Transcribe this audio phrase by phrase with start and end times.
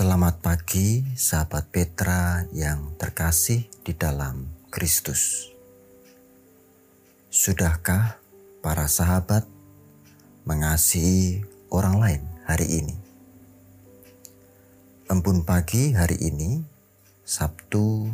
[0.00, 5.52] Selamat pagi, sahabat Petra yang terkasih di dalam Kristus.
[7.28, 8.16] Sudahkah
[8.64, 9.44] para sahabat
[10.48, 12.96] mengasihi orang lain hari ini?
[15.12, 16.64] Embun pagi hari ini,
[17.20, 18.08] Sabtu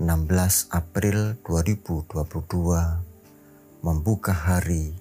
[0.00, 4.96] 16 April 2022, membuka hari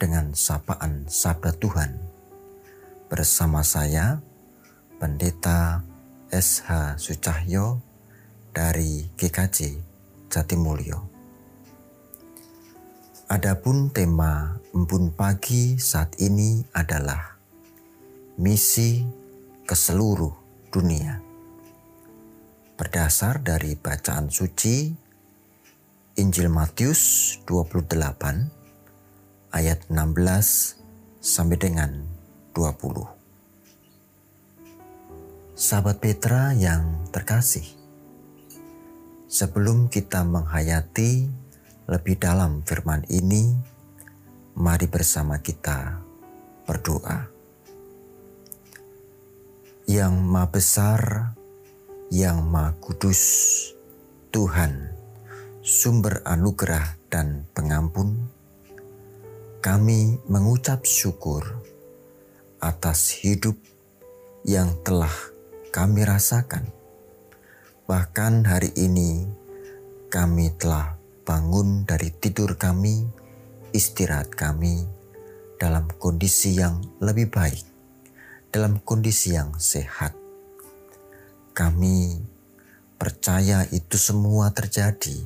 [0.00, 2.00] dengan sapaan Sabda Tuhan.
[3.12, 4.24] Bersama saya,
[5.00, 5.80] Pendeta
[6.28, 7.80] SH Sucahyo
[8.52, 9.80] dari GKJ
[10.28, 11.00] Jatimulyo.
[13.32, 17.32] Adapun tema Embun Pagi saat ini adalah
[18.36, 19.00] misi
[19.64, 20.36] ke seluruh
[20.68, 21.16] dunia.
[22.76, 24.92] Berdasar dari bacaan suci
[26.20, 32.04] Injil Matius 28 ayat 16 sampai dengan
[32.52, 33.19] 20.
[35.60, 37.68] Sahabat Petra yang terkasih,
[39.28, 41.28] sebelum kita menghayati
[41.84, 43.52] lebih dalam firman ini,
[44.56, 46.00] mari bersama kita
[46.64, 47.28] berdoa.
[49.84, 51.02] Yang Maha Besar,
[52.08, 53.20] yang Maha Kudus,
[54.32, 54.96] Tuhan,
[55.60, 58.16] sumber anugerah dan pengampun,
[59.60, 61.44] kami mengucap syukur
[62.64, 63.60] atas hidup
[64.48, 65.12] yang telah
[65.70, 66.66] kami rasakan.
[67.86, 69.26] Bahkan hari ini
[70.10, 73.06] kami telah bangun dari tidur kami,
[73.70, 74.82] istirahat kami
[75.62, 77.62] dalam kondisi yang lebih baik,
[78.50, 80.10] dalam kondisi yang sehat.
[81.54, 82.18] Kami
[82.98, 85.22] percaya itu semua terjadi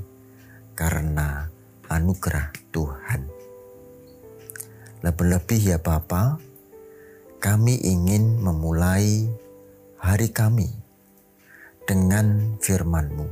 [0.77, 1.49] karena
[1.89, 3.33] anugerah Tuhan.
[5.01, 6.41] Lebih-lebih ya Bapak,
[7.41, 9.29] kami ingin memulai
[10.05, 10.69] hari kami
[11.89, 13.25] dengan firman-Mu.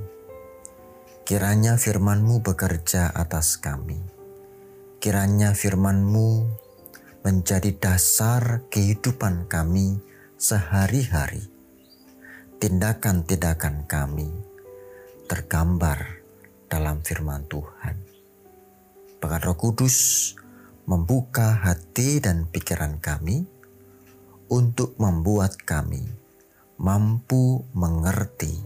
[1.29, 4.01] Kiranya firman-Mu bekerja atas kami.
[4.97, 6.49] Kiranya firman-Mu
[7.29, 10.01] menjadi dasar kehidupan kami
[10.41, 11.45] sehari-hari.
[12.57, 14.33] Tindakan-tindakan kami
[15.29, 16.25] tergambar
[16.73, 18.01] dalam firman Tuhan.
[19.21, 20.33] Bahkan Roh Kudus
[20.89, 23.45] membuka hati dan pikiran kami
[24.49, 26.22] untuk membuat kami
[26.83, 28.59] mampu mengerti,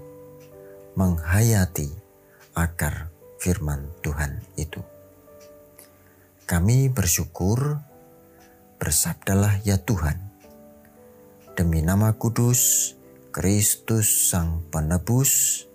[0.97, 1.93] menghayati
[2.57, 4.81] akar firman Tuhan itu.
[6.49, 7.77] Kami bersyukur,
[8.81, 10.17] bersabdalah ya Tuhan,
[11.61, 12.97] demi nama kudus
[13.37, 15.69] Kristus Sang Penebus,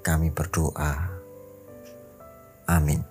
[0.00, 1.12] kami berdoa.
[2.64, 3.04] Amin.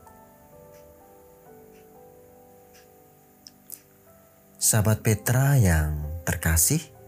[4.57, 6.98] Sahabat Petra yang terkasih,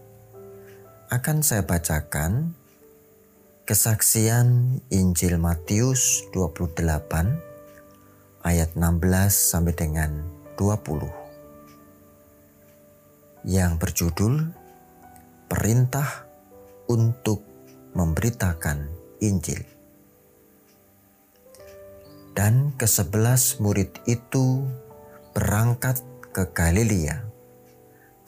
[1.12, 2.56] akan saya bacakan
[3.68, 8.80] kesaksian Injil Matius 28 ayat 16
[9.28, 10.24] sampai dengan
[10.56, 14.56] 20 yang berjudul
[15.52, 16.24] Perintah
[16.88, 17.44] untuk
[17.92, 18.88] memberitakan
[19.20, 19.68] Injil.
[22.32, 24.64] Dan kesebelas murid itu
[25.36, 26.00] berangkat
[26.32, 27.31] ke Galilea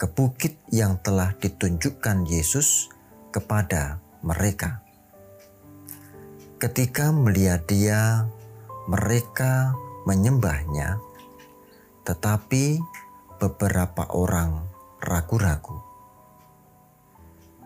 [0.05, 2.93] ke bukit yang telah ditunjukkan Yesus
[3.33, 4.85] kepada mereka.
[6.61, 8.29] Ketika melihat Dia,
[8.85, 9.73] mereka
[10.05, 11.01] menyembahnya,
[12.05, 12.77] tetapi
[13.41, 14.69] beberapa orang
[15.01, 15.81] ragu-ragu.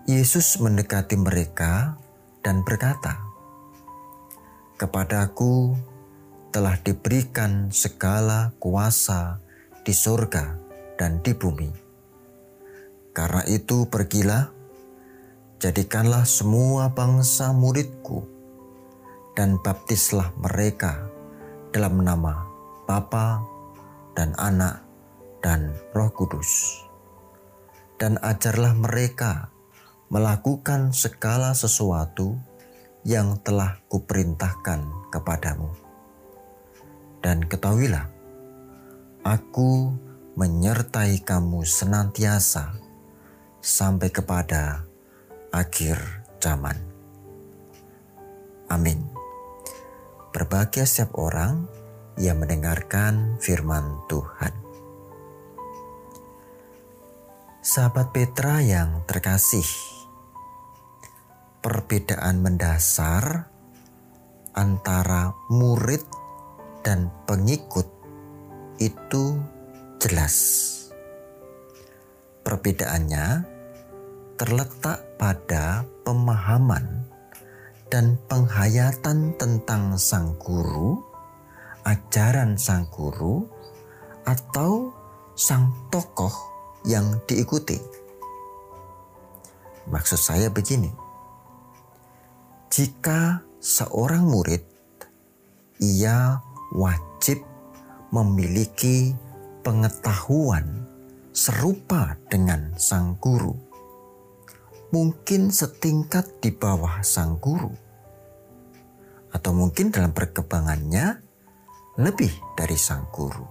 [0.07, 2.00] Yesus mendekati mereka
[2.39, 3.19] dan berkata,
[4.79, 5.75] "Kepadaku
[6.56, 9.44] telah diberikan segala kuasa
[9.83, 10.56] di surga
[10.95, 11.88] dan di bumi."
[13.19, 14.47] Karena itu pergilah,
[15.59, 18.24] jadikanlah semua bangsa muridku,
[19.35, 21.03] dan baptislah mereka
[21.75, 22.47] dalam nama
[22.88, 23.44] Bapa
[24.16, 24.88] dan Anak
[25.44, 26.80] dan Roh Kudus.
[28.00, 29.51] Dan ajarlah mereka
[30.07, 32.39] melakukan segala sesuatu
[33.04, 35.68] yang telah kuperintahkan kepadamu.
[37.19, 38.07] Dan ketahuilah,
[39.27, 39.92] aku
[40.39, 42.88] menyertai kamu senantiasa
[43.59, 44.88] sampai kepada
[45.51, 46.00] akhir
[46.39, 46.77] zaman.
[48.69, 49.01] Amin.
[50.29, 51.65] Berbahagia setiap orang
[52.21, 54.53] yang mendengarkan firman Tuhan.
[57.59, 59.65] Sahabat Petra yang terkasih,
[61.59, 63.50] perbedaan mendasar
[64.56, 66.01] antara murid
[66.85, 67.85] dan pengikut
[68.79, 69.38] itu
[70.00, 70.35] jelas.
[72.45, 73.44] Perbedaannya
[74.39, 77.03] terletak pada pemahaman
[77.91, 81.03] dan penghayatan tentang sang guru,
[81.83, 83.44] ajaran sang guru,
[84.24, 84.95] atau
[85.36, 86.31] sang tokoh
[86.88, 87.75] yang diikuti.
[89.91, 90.88] Maksud saya begini,
[92.71, 94.63] jika seorang murid
[95.83, 96.39] ia
[96.71, 97.44] wajib
[98.15, 99.12] memiliki
[99.68, 100.88] pengetahuan
[101.35, 103.69] serupa dengan sang guru.
[104.89, 107.69] Mungkin setingkat di bawah sang guru.
[109.30, 111.21] Atau mungkin dalam perkembangannya
[112.01, 113.45] lebih dari sang guru.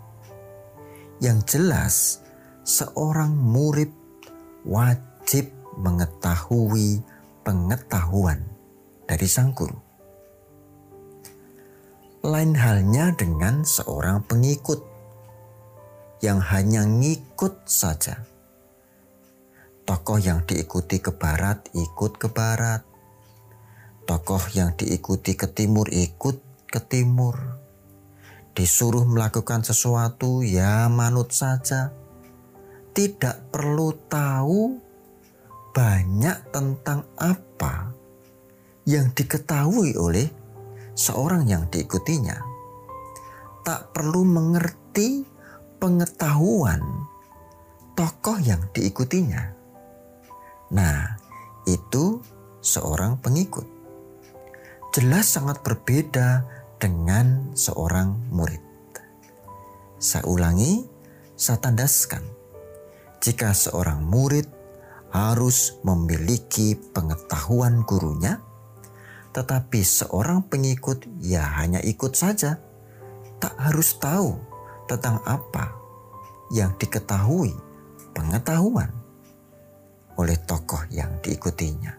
[1.23, 1.94] Yang jelas,
[2.67, 3.94] seorang murid
[4.67, 7.06] wajib mengetahui
[7.46, 8.43] pengetahuan
[9.06, 9.79] dari sang guru.
[12.26, 14.82] Lain halnya dengan seorang pengikut
[16.19, 18.26] yang hanya ngikut saja.
[19.88, 22.85] Tokoh yang diikuti ke barat ikut ke barat.
[24.05, 27.56] Tokoh yang diikuti ke timur ikut ke timur.
[28.52, 31.96] Disuruh melakukan sesuatu ya manut saja.
[32.93, 34.76] Tidak perlu tahu
[35.73, 37.88] banyak tentang apa
[38.84, 40.29] yang diketahui oleh
[40.93, 42.37] seorang yang diikutinya.
[43.64, 45.25] Tak perlu mengerti
[45.81, 46.84] pengetahuan
[47.96, 49.57] tokoh yang diikutinya.
[50.69, 51.17] Nah,
[51.65, 52.20] itu
[52.61, 53.65] seorang pengikut.
[54.93, 56.44] Jelas sangat berbeda
[56.76, 58.61] dengan seorang murid.
[59.97, 60.85] Saya ulangi,
[61.32, 62.20] saya tandaskan.
[63.19, 64.47] Jika seorang murid
[65.09, 68.38] harus memiliki pengetahuan gurunya,
[69.32, 72.61] tetapi seorang pengikut ya hanya ikut saja,
[73.41, 74.37] tak harus tahu
[74.85, 75.73] tentang apa
[76.53, 77.56] yang diketahui
[78.12, 79.07] pengetahuan
[80.19, 81.94] oleh tokoh yang diikutinya.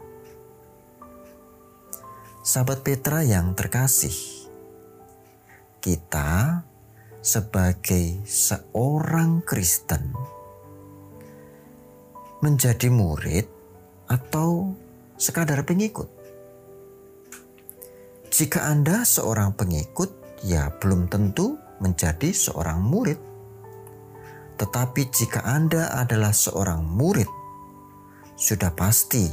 [2.43, 4.15] Sahabat Petra yang terkasih,
[5.79, 6.63] kita
[7.23, 10.11] sebagai seorang Kristen
[12.39, 13.47] menjadi murid
[14.07, 14.71] atau
[15.19, 16.07] sekadar pengikut.
[18.31, 23.19] Jika Anda seorang pengikut, ya belum tentu menjadi seorang murid.
[24.55, 27.38] Tetapi jika Anda adalah seorang murid,
[28.39, 29.27] sudah pasti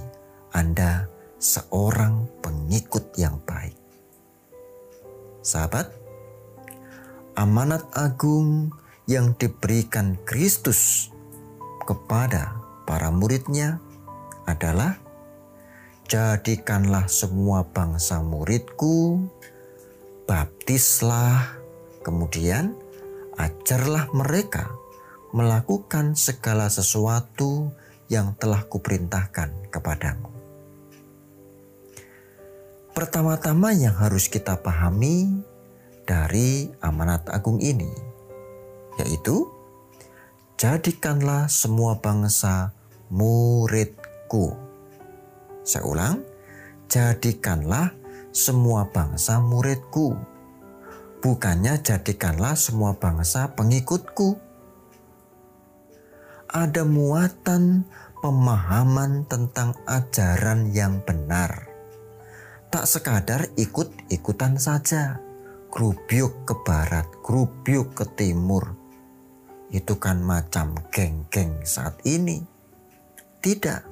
[0.51, 1.07] Anda
[1.39, 3.79] seorang pengikut yang baik.
[5.47, 5.95] Sahabat,
[7.39, 8.75] amanat agung
[9.07, 11.15] yang diberikan Kristus
[11.87, 13.79] kepada para muridnya
[14.51, 14.99] adalah
[16.11, 19.23] jadikanlah semua bangsa muridku,
[20.27, 21.63] baptislah
[22.07, 22.71] Kemudian
[23.35, 24.71] ajarlah mereka
[25.35, 27.75] melakukan segala sesuatu
[28.07, 30.31] yang telah kuperintahkan kepadamu.
[32.97, 35.45] Pertama-tama yang harus kita pahami
[36.09, 37.93] dari amanat agung ini,
[39.03, 39.45] yaitu
[40.57, 42.73] jadikanlah semua bangsa
[43.13, 44.57] muridku.
[45.67, 46.25] Saya ulang,
[46.89, 47.93] jadikanlah
[48.33, 50.17] semua bangsa muridku
[51.27, 54.46] bukannya jadikanlah semua bangsa pengikutku.
[56.57, 57.85] Ada muatan
[58.25, 61.69] pemahaman tentang ajaran yang benar.
[62.73, 65.21] Tak sekadar ikut-ikutan saja,
[65.69, 68.73] grubyuk ke barat, grubyuk ke timur.
[69.69, 72.41] Itu kan macam geng-geng saat ini.
[73.45, 73.83] Tidak.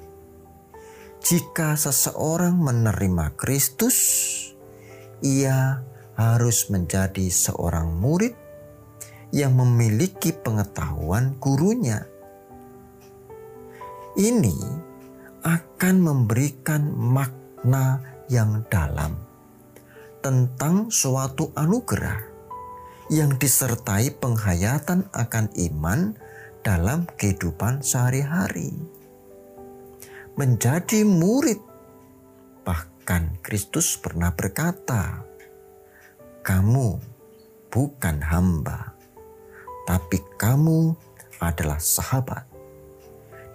[1.21, 3.93] Jika seseorang menerima Kristus,
[5.21, 5.85] ia
[6.17, 8.33] harus menjadi seorang murid
[9.29, 12.14] yang memiliki pengetahuan gurunya.
[14.15, 14.55] Ini
[15.43, 17.99] akan memberikan makna
[18.31, 19.11] yang dalam
[20.23, 22.23] tentang suatu anugerah
[23.11, 26.15] yang disertai penghayatan akan iman
[26.63, 28.71] dalam kehidupan sehari-hari.
[30.39, 31.59] Menjadi murid,
[32.63, 35.27] bahkan Kristus pernah berkata,
[36.39, 37.03] kamu
[37.67, 38.95] bukan hamba,
[39.83, 40.95] tapi kamu
[41.43, 42.54] adalah sahabat,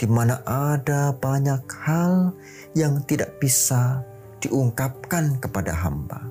[0.01, 2.33] di mana ada banyak hal
[2.73, 4.01] yang tidak bisa
[4.41, 6.25] diungkapkan kepada hamba,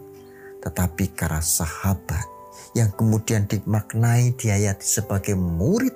[0.65, 2.25] tetapi karena sahabat
[2.73, 5.93] yang kemudian dimaknai diayati sebagai murid,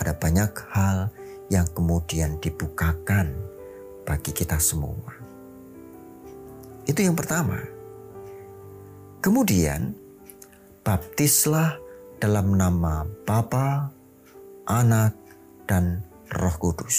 [0.00, 1.12] ada banyak hal
[1.52, 3.36] yang kemudian dibukakan
[4.08, 5.12] bagi kita semua.
[6.88, 7.60] Itu yang pertama.
[9.20, 9.92] Kemudian,
[10.80, 11.76] baptislah
[12.16, 13.92] dalam nama Bapa,
[14.64, 15.12] Anak,
[15.68, 16.98] dan Roh Kudus.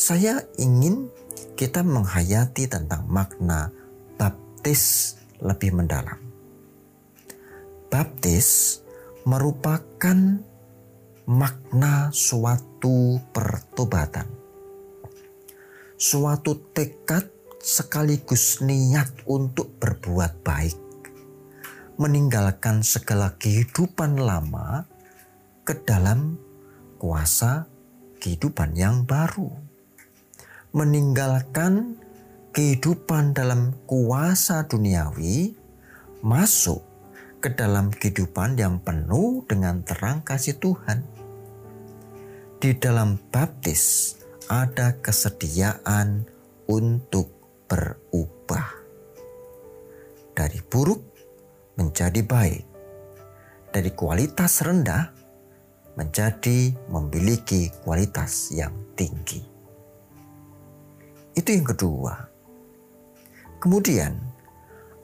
[0.00, 1.12] saya ingin
[1.52, 3.68] kita menghayati tentang makna
[4.16, 6.16] baptis lebih mendalam.
[7.92, 8.80] Baptis
[9.28, 10.16] merupakan
[11.28, 14.24] makna suatu pertobatan,
[16.00, 17.28] suatu tekad
[17.60, 20.80] sekaligus niat untuk berbuat baik,
[22.00, 24.88] meninggalkan segala kehidupan lama
[25.68, 26.49] ke dalam
[27.00, 27.64] kuasa
[28.20, 29.48] kehidupan yang baru.
[30.76, 31.96] Meninggalkan
[32.52, 35.56] kehidupan dalam kuasa duniawi
[36.20, 36.84] masuk
[37.40, 41.00] ke dalam kehidupan yang penuh dengan terang kasih Tuhan.
[42.60, 44.14] Di dalam baptis
[44.52, 46.28] ada kesediaan
[46.68, 47.32] untuk
[47.64, 48.68] berubah.
[50.36, 51.00] Dari buruk
[51.80, 52.64] menjadi baik,
[53.72, 55.19] dari kualitas rendah
[55.98, 59.42] menjadi memiliki kualitas yang tinggi.
[61.34, 62.14] Itu yang kedua.
[63.60, 64.16] Kemudian,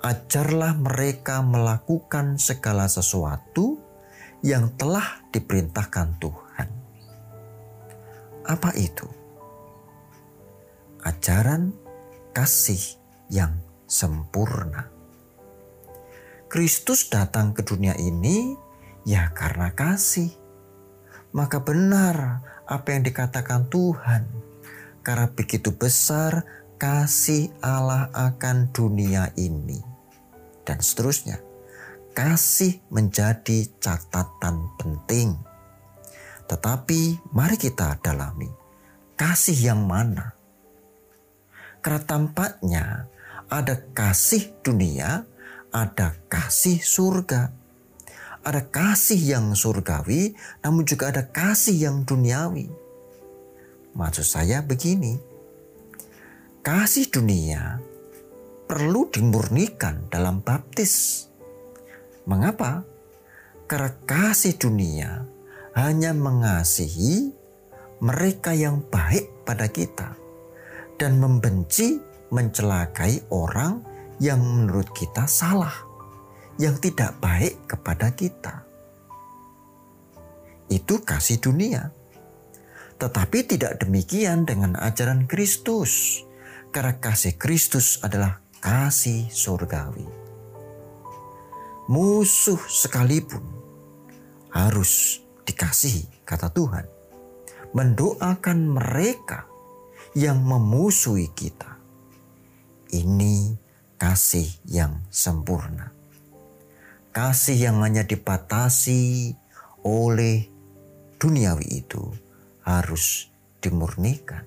[0.00, 3.80] ajarlah mereka melakukan segala sesuatu
[4.44, 6.68] yang telah diperintahkan Tuhan.
[8.46, 9.08] Apa itu?
[11.02, 11.74] Ajaran
[12.30, 13.58] kasih yang
[13.90, 14.90] sempurna.
[16.46, 18.54] Kristus datang ke dunia ini
[19.02, 20.45] ya karena kasih.
[21.36, 24.24] Maka benar apa yang dikatakan Tuhan
[25.04, 26.48] karena begitu besar
[26.80, 29.76] kasih Allah akan dunia ini.
[30.64, 31.36] Dan seterusnya,
[32.16, 35.36] kasih menjadi catatan penting.
[36.48, 38.48] Tetapi mari kita dalami,
[39.14, 40.32] kasih yang mana?
[41.84, 42.84] Karena tampaknya
[43.52, 45.22] ada kasih dunia,
[45.68, 47.65] ada kasih surga.
[48.46, 52.86] Ada kasih yang surgawi, namun juga ada kasih yang duniawi
[53.96, 55.16] Maksud saya begini,
[56.60, 57.80] kasih dunia
[58.68, 61.24] perlu dimurnikan dalam baptis.
[62.28, 62.84] Mengapa?
[63.64, 65.24] Karena kasih dunia
[65.72, 67.32] hanya mengasihi
[68.04, 70.12] mereka yang baik pada kita
[71.00, 71.96] dan membenci
[72.28, 73.80] mencelakai orang
[74.20, 75.85] yang menurut kita salah,
[76.56, 78.64] yang tidak baik kepada kita.
[80.66, 81.92] Itu kasih dunia.
[82.96, 86.24] Tetapi tidak demikian dengan ajaran Kristus.
[86.72, 90.04] Karena kasih Kristus adalah kasih surgawi.
[91.86, 93.44] Musuh sekalipun
[94.50, 96.84] harus dikasihi, kata Tuhan.
[97.76, 99.46] Mendoakan mereka
[100.16, 101.76] yang memusuhi kita.
[102.90, 103.54] Ini
[104.00, 105.95] kasih yang sempurna.
[107.16, 109.32] Kasih yang hanya dibatasi
[109.88, 110.44] oleh
[111.16, 112.12] duniawi itu
[112.60, 113.32] harus
[113.64, 114.44] dimurnikan.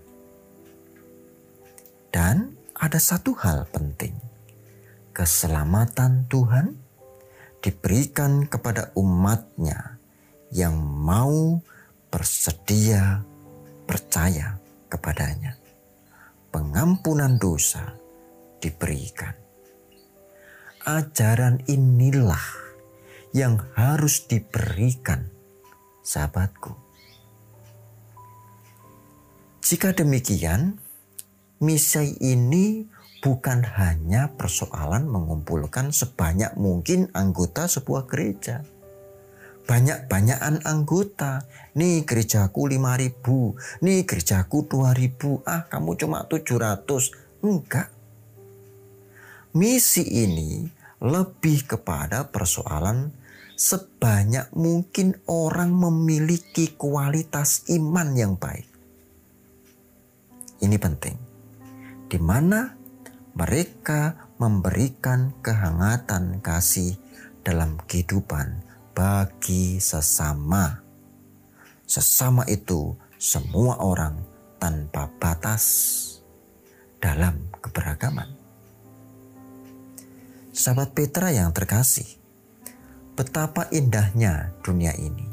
[2.14, 4.14] Dan ada satu hal penting.
[5.18, 6.78] Keselamatan Tuhan
[7.58, 9.98] diberikan kepada umatnya
[10.54, 11.58] yang mau
[12.14, 13.26] bersedia
[13.90, 14.62] percaya
[14.94, 15.58] kepadanya.
[16.54, 17.98] Pengampunan dosa
[18.62, 19.49] diberikan.
[20.90, 22.42] Ajaran inilah
[23.38, 25.30] yang harus diberikan,
[26.02, 26.90] sahabatku
[29.70, 30.82] jika demikian,
[31.62, 32.90] misi ini
[33.22, 38.66] bukan hanya persoalan mengumpulkan sebanyak mungkin anggota sebuah gereja.
[39.70, 41.46] Banyak-banyakan anggota.
[41.78, 47.46] Nih gerejaku 5000, nih gerejaku 2000, ah kamu cuma 700.
[47.46, 47.94] Enggak.
[49.54, 50.66] Misi ini
[51.00, 53.16] lebih kepada persoalan
[53.60, 58.68] sebanyak mungkin orang memiliki kualitas iman yang baik.
[60.60, 61.16] Ini penting.
[62.08, 62.76] Di mana
[63.36, 66.96] mereka memberikan kehangatan kasih
[67.44, 68.64] dalam kehidupan
[68.96, 70.84] bagi sesama.
[71.84, 74.20] Sesama itu semua orang
[74.60, 75.64] tanpa batas
[77.00, 78.39] dalam keberagaman.
[80.60, 82.20] Sahabat Petra yang terkasih,
[83.16, 85.24] betapa indahnya dunia ini.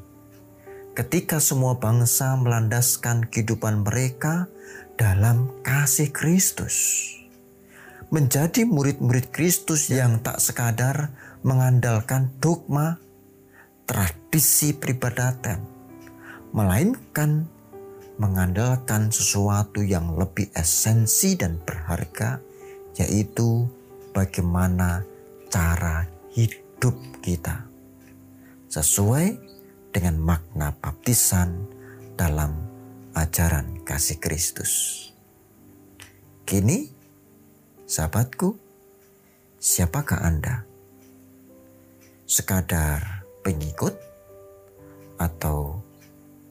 [0.94, 4.46] Ketika semua bangsa melandaskan kehidupan mereka
[4.94, 7.10] dalam kasih Kristus.
[8.14, 11.10] Menjadi murid-murid Kristus yang tak sekadar
[11.42, 13.02] mengandalkan dogma,
[13.82, 15.58] tradisi peribadatan,
[16.54, 17.50] melainkan
[18.22, 22.38] mengandalkan sesuatu yang lebih esensi dan berharga,
[22.94, 23.66] yaitu
[24.14, 25.15] bagaimana
[25.46, 27.66] cara hidup kita
[28.68, 29.26] sesuai
[29.94, 31.64] dengan makna baptisan
[32.18, 32.52] dalam
[33.16, 34.72] ajaran kasih Kristus.
[36.44, 36.92] Kini,
[37.88, 38.60] sahabatku,
[39.56, 40.68] siapakah Anda?
[42.28, 43.96] Sekadar pengikut
[45.16, 45.80] atau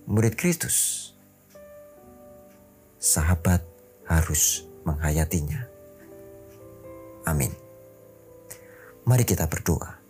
[0.09, 1.11] murid Kristus?
[2.97, 3.61] Sahabat
[4.09, 5.69] harus menghayatinya.
[7.29, 7.64] Amin.
[9.05, 10.01] Mari kita berdoa.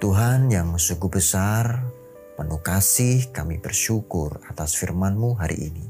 [0.00, 1.84] Tuhan yang sungguh besar,
[2.32, 5.86] penuh kasih kami bersyukur atas firman-Mu hari ini.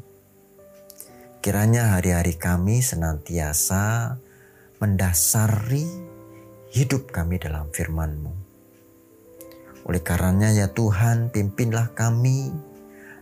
[1.38, 4.18] Kiranya hari-hari kami senantiasa
[4.82, 5.86] mendasari
[6.74, 8.34] hidup kami dalam firman-Mu.
[9.86, 12.50] Oleh karenanya ya Tuhan pimpinlah kami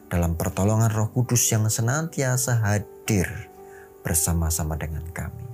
[0.08, 3.52] dalam pertolongan roh kudus yang senantiasa hadir
[4.00, 5.48] bersama-sama dengan kami.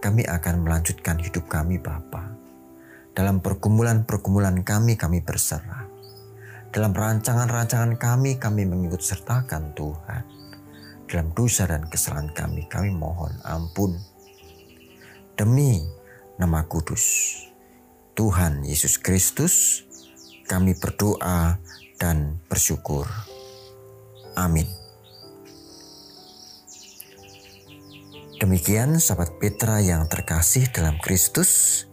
[0.00, 2.32] Kami akan melanjutkan hidup kami Bapa.
[3.12, 5.84] Dalam pergumulan-pergumulan kami, kami berserah.
[6.72, 10.40] Dalam rancangan-rancangan kami, kami mengikut sertakan Tuhan
[11.10, 13.98] dalam dosa dan kesalahan kami, kami mohon ampun.
[15.34, 15.82] Demi
[16.38, 17.34] nama kudus
[18.14, 19.82] Tuhan Yesus Kristus,
[20.46, 21.58] kami berdoa
[21.98, 23.10] dan bersyukur.
[24.38, 24.79] Amin.
[28.40, 31.84] Demikian sahabat Petra yang terkasih dalam Kristus,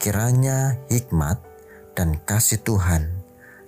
[0.00, 1.36] kiranya hikmat
[1.92, 3.12] dan kasih Tuhan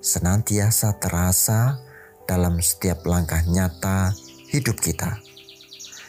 [0.01, 1.85] senantiasa terasa
[2.25, 4.17] dalam setiap langkah nyata
[4.49, 5.21] hidup kita.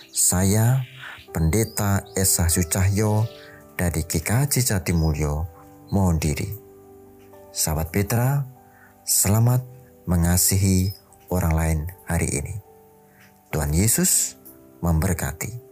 [0.08, 0.88] Saya,
[1.36, 3.28] Pendeta Esa Sucahyo
[3.76, 5.44] dari GKJ Jatimulyo,
[5.92, 6.48] mohon diri.
[7.52, 8.48] Sahabat Petra,
[9.04, 9.68] selamat
[10.08, 10.96] mengasihi
[11.28, 12.56] orang lain hari ini.
[13.52, 14.40] Tuhan Yesus
[14.80, 15.65] memberkati.